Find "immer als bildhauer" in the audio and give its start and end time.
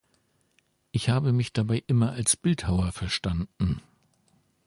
1.85-2.91